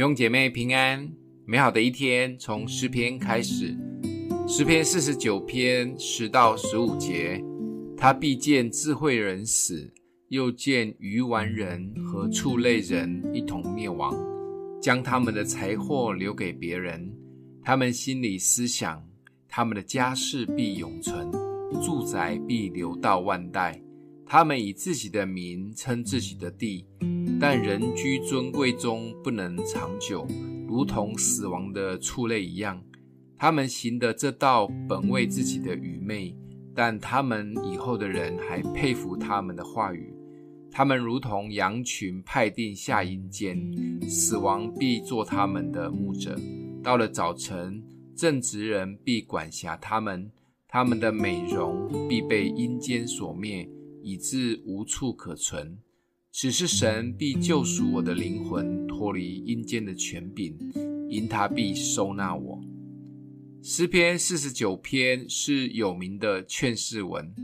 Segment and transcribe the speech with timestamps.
[0.00, 1.12] 弟兄姐妹平安，
[1.44, 3.76] 美好的一天从诗篇开始。
[4.48, 7.44] 诗篇四十九篇十到十五节，
[7.98, 9.92] 他必见智慧人死，
[10.28, 14.16] 又见愚顽人和畜类人一同灭亡，
[14.80, 17.12] 将他们的财货留给别人。
[17.62, 19.06] 他们心里思想，
[19.46, 21.30] 他们的家室必永存，
[21.84, 23.78] 住宅必留到万代。
[24.24, 26.86] 他们以自己的名称自己的地，
[27.40, 30.28] 但人居尊贵中不能长久，
[30.68, 32.82] 如同死亡的畜类一样。
[33.38, 36.36] 他们行的这道本为自己的愚昧，
[36.74, 40.14] 但他们以后的人还佩服他们的话语。
[40.70, 43.58] 他们如同羊群派定下阴间，
[44.06, 46.38] 死亡必做他们的牧者。
[46.82, 47.82] 到了早晨，
[48.14, 50.30] 正直人必管辖他们，
[50.68, 53.66] 他们的美容必被阴间所灭。
[54.02, 55.76] 以致无处可存。
[56.32, 60.56] 只是神必救赎我的灵魂，脱离阴间的权柄，
[61.08, 62.60] 因他必收纳我。
[63.62, 67.34] 诗篇四十九篇是有名的劝世文，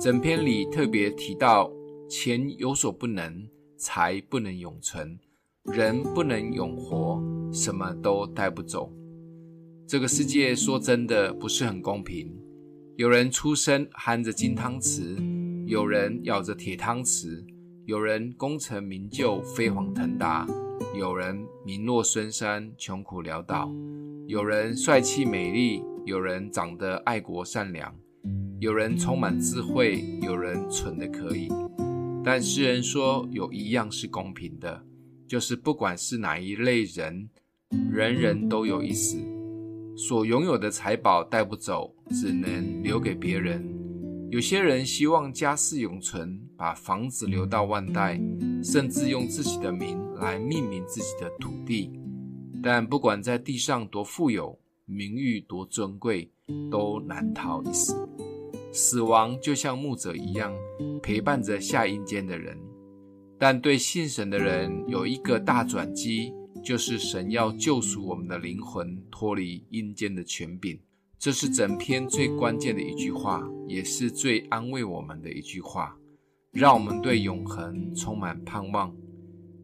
[0.00, 1.70] 整篇里特别提到
[2.10, 5.16] 钱有所不能，财不能永存，
[5.62, 8.92] 人不能永活，什么都带不走。
[9.86, 12.36] 这个世界说真的不是很公平，
[12.96, 15.16] 有人出生含着金汤匙。
[15.66, 17.42] 有人咬着铁汤匙，
[17.86, 20.46] 有人功成名就、飞黄腾达，
[20.98, 23.70] 有人名落孙山、穷苦潦倒，
[24.26, 27.94] 有人帅气美丽，有人长得爱国善良，
[28.58, 31.50] 有人充满智慧，有人蠢得可以。
[32.24, 34.82] 但诗人说，有一样是公平的，
[35.28, 37.28] 就是不管是哪一类人，
[37.92, 39.18] 人人都有一死，
[39.94, 43.83] 所拥有的财宝带不走，只能留给别人。
[44.34, 48.20] 有些人希望家世永存，把房子留到万代，
[48.64, 51.92] 甚至用自己的名来命名自己的土地。
[52.60, 56.28] 但不管在地上多富有，名誉多尊贵，
[56.68, 58.08] 都难逃一死。
[58.72, 60.52] 死亡就像牧者一样，
[61.00, 62.58] 陪伴着下阴间的人。
[63.38, 70.76] 但对信神的人有一个大转机，就是神要救赎我们的灵魂，脱离阴间的权柄。
[71.24, 75.96] 这是整篇最关键的一句话，也是最安慰我们的一句话，
[76.52, 78.94] 让我们对永恒充满盼望。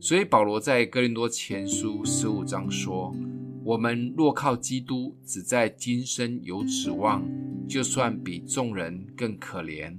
[0.00, 3.14] 所以保罗在哥林多前书十五章说
[3.62, 7.24] ：“我们若靠基督，只在今生有指望，
[7.68, 9.96] 就算比众人更可怜。”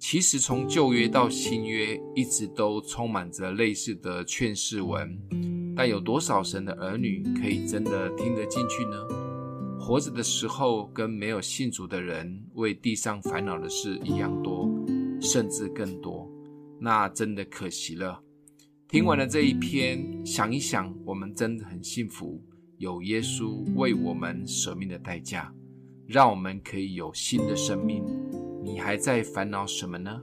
[0.00, 5.14] 其实从旧约到新约，一直都充满着类似的劝世文，
[5.76, 9.23] 但有多少神的儿女可以真的听得进去呢？
[9.86, 14.66] 活着的时候，跟没有信主的人为地上烦恼的事一样多，
[15.20, 16.26] 甚至更多，
[16.80, 18.18] 那真的可惜了。
[18.88, 22.42] 听完了这一篇，想一想，我们真的很幸福，
[22.78, 25.52] 有耶稣为我们舍命的代价，
[26.06, 28.02] 让我们可以有新的生命。
[28.62, 30.22] 你还在烦恼什么呢？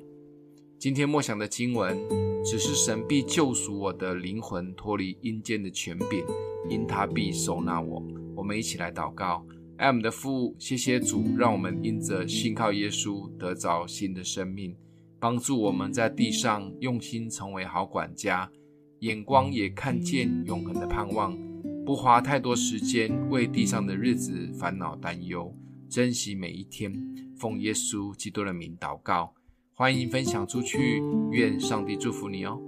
[0.79, 1.95] 今天默想的经文，
[2.43, 6.25] 只是神必救赎我的灵魂，脱离阴间的权柄，
[6.67, 8.03] 因他必收纳我。
[8.41, 9.45] 我们一起来祷告，
[9.77, 14.75] 爱我们的父，谢谢主，让我们因着信靠耶稣得着新的生命，
[15.19, 18.49] 帮助我们在地上用心成为好管家，
[19.01, 21.37] 眼光也看见永恒的盼望，
[21.85, 25.55] 不花太多时间为地上的日子烦恼担忧，
[25.87, 26.91] 珍惜每一天。
[27.37, 29.35] 奉耶稣基督的名祷告，
[29.75, 32.59] 欢迎分享出去，愿上帝祝福你哦。